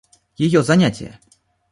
Ее 0.35 0.63
занятия. 0.63 1.19